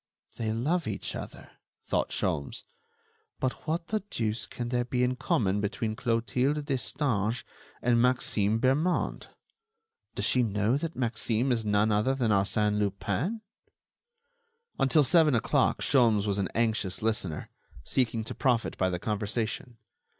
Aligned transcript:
"They 0.37 0.51
love 0.51 0.87
each 0.87 1.15
other," 1.15 1.51
thought 1.85 2.09
Sholmes, 2.09 2.63
"but 3.39 3.67
what 3.67 3.89
the 3.89 3.99
deuce 4.09 4.47
can 4.47 4.69
there 4.69 4.83
be 4.83 5.03
in 5.03 5.15
common 5.15 5.61
between 5.61 5.95
Clotilde 5.95 6.65
Destange 6.65 7.43
and 7.83 8.01
Maxime 8.01 8.57
Bermond? 8.59 9.27
Does 10.15 10.25
she 10.25 10.41
know 10.41 10.75
that 10.75 10.95
Maxime 10.95 11.51
is 11.51 11.63
none 11.63 11.91
other 11.91 12.15
than 12.15 12.31
Arsène 12.31 12.79
Lupin?" 12.79 13.41
Until 14.79 15.03
seven 15.03 15.35
o'clock 15.35 15.83
Sholmes 15.83 16.25
was 16.25 16.39
an 16.39 16.49
anxious 16.55 17.03
listener, 17.03 17.51
seeking 17.83 18.23
to 18.23 18.33
profit 18.33 18.79
by 18.79 18.89
the 18.89 18.97
conversation. 18.97 19.77